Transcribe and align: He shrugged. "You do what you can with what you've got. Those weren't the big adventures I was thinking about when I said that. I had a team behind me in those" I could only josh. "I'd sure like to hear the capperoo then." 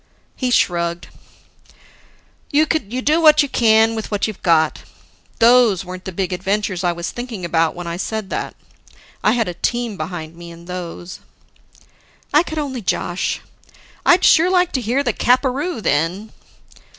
He 0.35 0.49
shrugged. 0.49 1.09
"You 2.49 2.65
do 2.65 3.21
what 3.21 3.43
you 3.43 3.47
can 3.47 3.93
with 3.93 4.09
what 4.09 4.25
you've 4.25 4.41
got. 4.41 4.81
Those 5.37 5.85
weren't 5.85 6.05
the 6.05 6.11
big 6.11 6.33
adventures 6.33 6.83
I 6.83 6.91
was 6.91 7.11
thinking 7.11 7.45
about 7.45 7.75
when 7.75 7.85
I 7.85 7.97
said 7.97 8.31
that. 8.31 8.55
I 9.23 9.33
had 9.33 9.47
a 9.47 9.53
team 9.53 9.97
behind 9.97 10.35
me 10.35 10.49
in 10.49 10.65
those" 10.65 11.19
I 12.33 12.41
could 12.41 12.57
only 12.57 12.81
josh. 12.81 13.41
"I'd 14.03 14.25
sure 14.25 14.49
like 14.49 14.71
to 14.71 14.81
hear 14.81 15.03
the 15.03 15.13
capperoo 15.13 15.81
then." 15.83 16.33